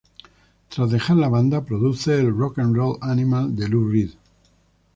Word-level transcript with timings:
Tras 0.69 0.89
dejar 0.89 1.17
la 1.17 1.29
banda, 1.29 1.63
produce 1.63 2.17
el 2.19 2.35
"Rock 2.35 2.57
n 2.57 2.73
Roll 2.75 2.97
Animal" 3.03 3.55
de 3.55 3.67
Lou 3.69 3.87
Reed. 3.87 4.09